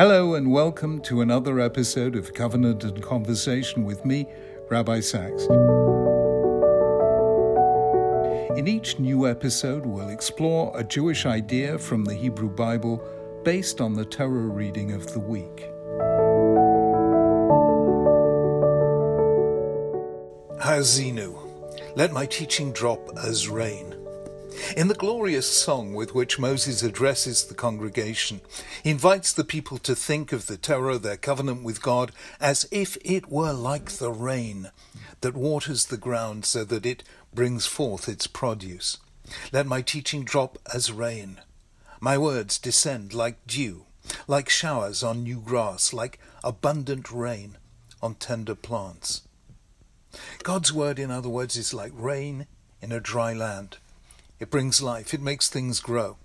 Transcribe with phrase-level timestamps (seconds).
[0.00, 4.28] Hello, and welcome to another episode of Covenant and Conversation with me,
[4.68, 5.42] Rabbi Sacks.
[8.56, 13.02] In each new episode, we'll explore a Jewish idea from the Hebrew Bible
[13.42, 15.68] based on the Torah reading of the week.
[20.62, 21.36] Haazinu,
[21.96, 23.96] let my teaching drop as rain.
[24.76, 28.40] In the glorious song with which Moses addresses the congregation,
[28.82, 32.96] he invites the people to think of the Torah, their covenant with God, as if
[33.04, 34.70] it were like the rain
[35.20, 38.98] that waters the ground so that it brings forth its produce.
[39.52, 41.40] Let my teaching drop as rain.
[42.00, 43.86] My words descend like dew,
[44.26, 47.58] like showers on new grass, like abundant rain
[48.02, 49.22] on tender plants.
[50.42, 52.46] God's word, in other words, is like rain
[52.80, 53.78] in a dry land.
[54.40, 56.16] It brings life, it makes things grow.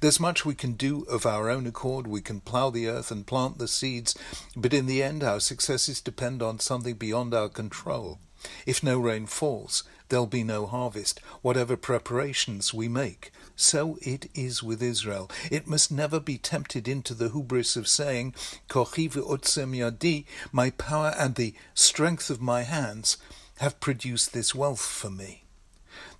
[0.00, 2.06] There's much we can do of our own accord.
[2.06, 4.16] We can plough the earth and plant the seeds,
[4.56, 8.18] but in the end, our successes depend on something beyond our control.
[8.66, 13.30] If no rain falls, there'll be no harvest, whatever preparations we make.
[13.54, 15.30] So it is with Israel.
[15.50, 18.34] It must never be tempted into the hubris of saying,
[18.68, 23.18] Kochi yadi, my power and the strength of my hands
[23.58, 25.44] have produced this wealth for me.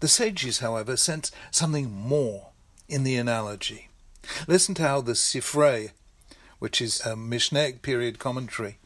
[0.00, 2.48] The sages, however, sense something more
[2.88, 3.88] in the analogy.
[4.46, 5.90] Listen to how the Sifrei,
[6.58, 8.78] which is a Mishnaic period commentary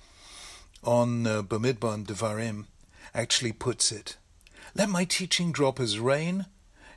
[0.83, 2.67] on uh, Bamidbar and Devarim,
[3.15, 4.17] actually puts it.
[4.75, 6.47] Let my teaching drop as rain,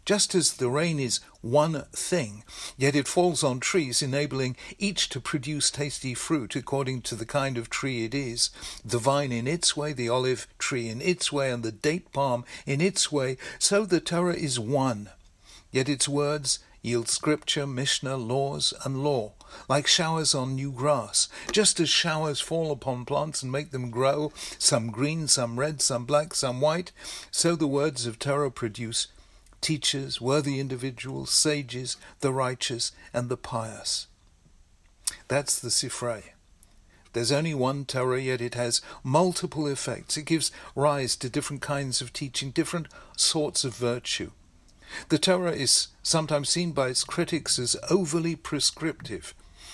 [0.07, 2.41] just as the rain is one thing,
[2.77, 7.57] yet it falls on trees, enabling each to produce tasty fruit according to the kind
[7.57, 8.49] of tree it is,
[8.85, 12.45] the vine in its way, the olive tree in its way, and the date palm
[12.65, 15.09] in its way, so the Torah is one.
[15.73, 19.33] Yet its words yield scripture, Mishnah, laws, and law,
[19.67, 21.27] like showers on new grass.
[21.51, 26.05] Just as showers fall upon plants and make them grow, some green, some red, some
[26.05, 26.93] black, some white,
[27.29, 29.07] so the words of Torah produce
[29.61, 34.07] teachers, worthy individuals, sages, the righteous, and the pious.
[35.27, 36.23] That's the Sifrei.
[37.13, 40.17] There's only one Torah, yet it has multiple effects.
[40.17, 44.31] It gives rise to different kinds of teaching, different sorts of virtue.
[45.09, 49.33] The Torah is sometimes seen by its critics as overly prescriptive,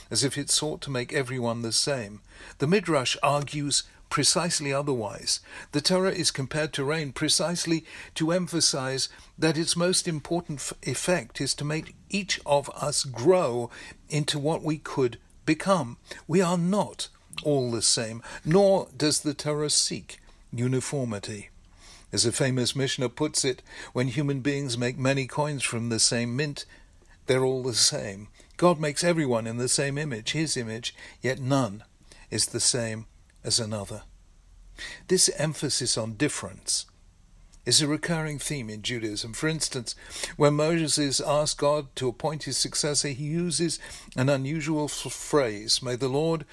[0.10, 2.22] as if it sought to make everyone the same.
[2.60, 3.84] The Midrash argues
[4.14, 5.40] precisely otherwise.
[5.72, 9.10] The Torah is compared to rain precisely to emphasize
[9.40, 13.72] that its most important f- effect is to make each of us grow
[14.10, 15.98] into what we could become.
[16.28, 17.08] We are not
[17.42, 20.20] all the same, nor does the Torah seek
[20.52, 21.50] uniformity.
[22.12, 23.64] As a famous Mishnah puts it,
[23.94, 26.66] when human beings make many coins from the same mint,
[27.26, 28.28] they're all the same.
[28.58, 31.84] God makes everyone in the same image, his image, yet none
[32.30, 33.08] is the same
[33.44, 34.04] as another.
[35.08, 36.86] This emphasis on difference
[37.66, 39.34] is a recurring theme in Judaism.
[39.34, 39.96] For instance,
[40.36, 43.80] when Moses asks God to appoint his successor, he uses
[44.16, 46.46] an unusual phrase May the Lord,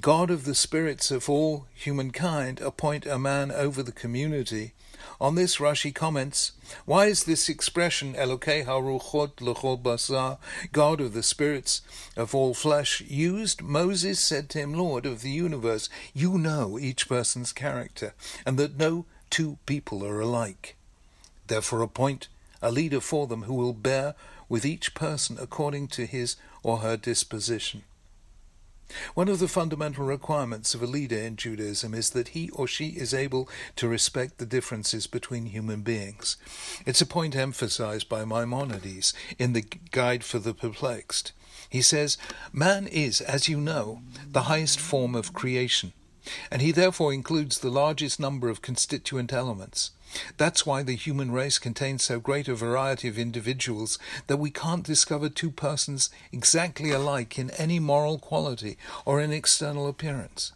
[0.00, 4.72] God of the spirits of all humankind, appoint a man over the community
[5.20, 6.50] on this, Rashi comments,
[6.84, 10.38] Why is this expression, Elokei haruchot lechol basar,
[10.72, 11.82] God of the spirits
[12.16, 13.62] of all flesh, used?
[13.62, 18.14] Moses said to him, Lord of the universe, you know each person's character,
[18.44, 20.76] and that no two people are alike.
[21.46, 22.28] Therefore appoint
[22.60, 24.14] a leader for them who will bear
[24.48, 27.84] with each person according to his or her disposition.
[29.14, 32.88] One of the fundamental requirements of a leader in Judaism is that he or she
[32.88, 36.36] is able to respect the differences between human beings.
[36.84, 41.32] It's a point emphasized by Maimonides in the Guide for the Perplexed.
[41.68, 42.18] He says,
[42.52, 45.92] Man is, as you know, the highest form of creation,
[46.50, 49.90] and he therefore includes the largest number of constituent elements.
[50.36, 54.84] That's why the human race contains so great a variety of individuals that we can't
[54.84, 60.52] discover two persons exactly alike in any moral quality or in external appearance.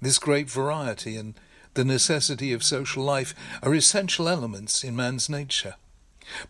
[0.00, 1.34] This great variety and
[1.74, 5.74] the necessity of social life are essential elements in man's nature.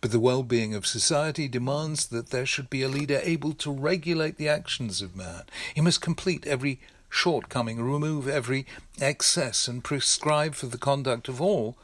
[0.01, 3.71] But the well being of society demands that there should be a leader able to
[3.71, 5.43] regulate the actions of man.
[5.75, 8.65] He must complete every shortcoming, remove every
[8.99, 11.77] excess, and prescribe for the conduct of all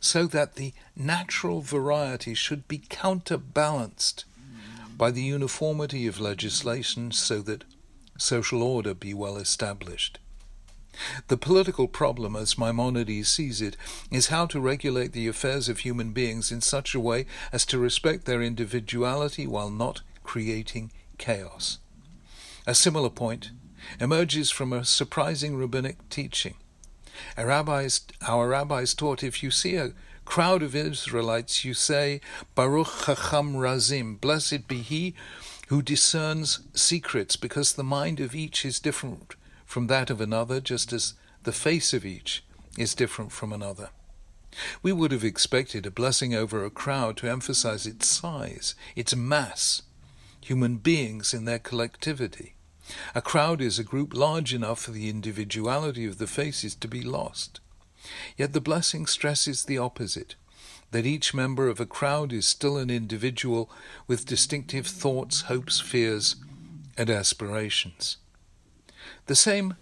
[0.00, 4.24] so that the natural variety should be counterbalanced
[4.98, 7.64] by the uniformity of legislation so that
[8.18, 10.18] social order be well established.
[11.28, 13.76] The political problem, as Maimonides sees it,
[14.10, 17.78] is how to regulate the affairs of human beings in such a way as to
[17.78, 21.78] respect their individuality while not creating chaos.
[22.66, 23.50] A similar point
[24.00, 26.54] emerges from a surprising rabbinic teaching.
[27.36, 29.92] Our rabbis, our rabbis taught if you see a
[30.24, 32.20] crowd of Israelites, you say,
[32.54, 35.14] Baruch Chacham Razim, blessed be he
[35.68, 39.34] who discerns secrets, because the mind of each is different
[39.64, 41.14] from that of another, just as
[41.44, 42.44] the face of each
[42.76, 43.90] is different from another.
[44.82, 49.82] We would have expected a blessing over a crowd to emphasize its size, its mass,
[50.40, 52.54] human beings in their collectivity.
[53.14, 57.02] A crowd is a group large enough for the individuality of the faces to be
[57.02, 57.60] lost.
[58.36, 60.34] Yet the blessing stresses the opposite
[60.90, 63.70] that each member of a crowd is still an individual
[64.06, 66.36] with distinctive thoughts, hopes, fears,
[66.96, 68.18] and aspirations.
[69.26, 69.76] The same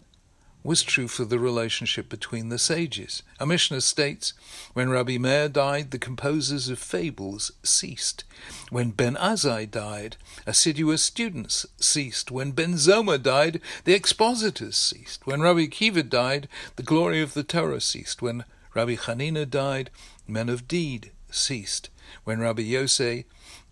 [0.63, 3.23] was true for the relationship between the sages.
[3.39, 4.35] A Mishnah states,
[4.75, 8.25] When Rabbi Meir died, the composers of fables ceased.
[8.69, 10.17] When Ben Azai died,
[10.47, 12.31] assiduous students ceased.
[12.31, 15.27] When Ben Zoma died, the expositors ceased.
[15.27, 18.21] When Rabbi Akiva died, the glory of the Torah ceased.
[18.21, 19.91] When Rabbi Hanina died,
[20.29, 21.89] men of deed ceased.
[22.25, 23.25] When Rabbi Yosei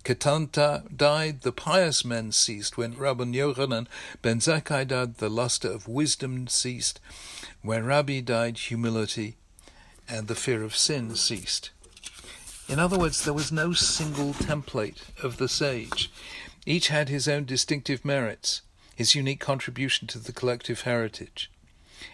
[0.08, 2.78] Ketanta died, the pious men ceased.
[2.78, 3.88] When Rabbi Yochanan
[4.22, 6.98] ben Zakkai died, the luster of wisdom ceased.
[7.60, 9.36] When Rabbi died, humility
[10.08, 11.72] and the fear of sin ceased.
[12.70, 16.10] In other words, there was no single template of the sage.
[16.64, 18.62] Each had his own distinctive merits,
[18.96, 21.50] his unique contribution to the collective heritage.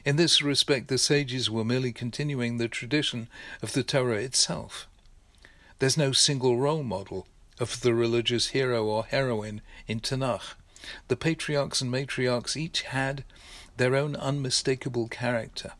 [0.04, 3.28] In this respect, the sages were merely continuing the tradition
[3.62, 4.88] of the Torah itself.
[5.78, 10.54] There's no single role model of the religious hero or heroine in Tanakh.
[11.08, 13.24] The patriarchs and matriarchs each had
[13.76, 15.72] their own unmistakable character.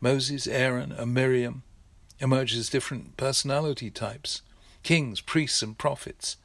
[0.00, 1.62] Moses, Aaron, and Miriam
[2.18, 4.42] emerged as different personality types.
[4.82, 6.36] Kings, priests, and prophets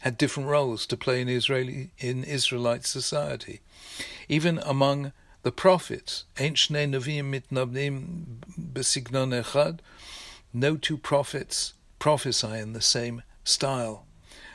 [0.00, 3.60] had different roles to play in Israeli in Israelite society.
[4.28, 5.12] Even among
[5.42, 6.24] the prophets,
[10.54, 14.06] no two prophets prophesy in the same style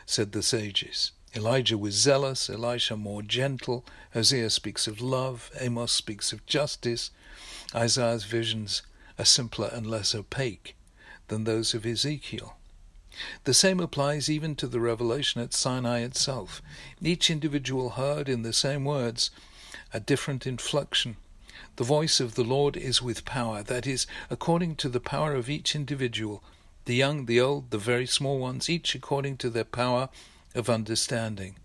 [0.08, 1.12] said the sages.
[1.36, 7.12] Elijah was zealous, Elisha more gentle, Hosea speaks of love, Amos speaks of justice,
[7.76, 8.82] Isaiah's visions
[9.20, 10.76] are simpler and less opaque
[11.28, 12.56] than those of Ezekiel.
[13.44, 16.62] The same applies even to the revelation at Sinai itself.
[17.02, 19.30] Each individual heard in the same words
[19.94, 21.18] a different inflection.
[21.76, 25.50] The voice of the Lord is with power, that is, according to the power of
[25.50, 26.44] each individual,
[26.88, 30.08] the young, the old, the very small ones, each according to their power
[30.56, 31.58] of understanding.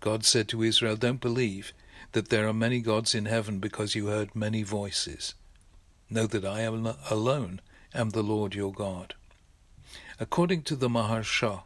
[0.00, 1.72] God said to Israel, Don't believe
[2.12, 5.34] that there are many gods in heaven because you heard many voices.
[6.10, 7.60] Know that I am alone
[7.94, 9.14] am the Lord your God.
[10.18, 11.62] According to the Maharsha,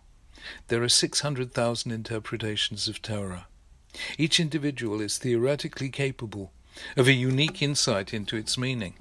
[0.69, 3.47] there are 600,000 interpretations of Torah.
[4.19, 6.53] Each individual is theoretically capable
[6.99, 8.95] of a unique insight into its meaning.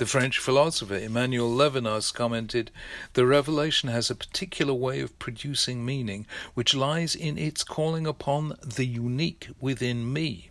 [0.00, 2.70] The French philosopher Emmanuel Levinas commented,
[3.12, 6.24] The revelation has a particular way of producing meaning,
[6.54, 10.48] which lies in its calling upon the unique within me.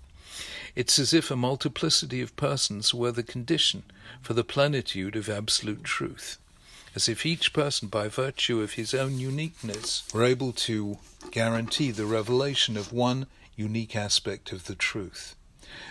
[0.75, 3.81] It's as if a multiplicity of persons were the condition
[4.21, 6.37] for the plenitude of absolute truth,
[6.93, 10.99] as if each person, by virtue of his own uniqueness, were able to
[11.31, 13.25] guarantee the revelation of one
[13.55, 15.33] unique aspect of the truth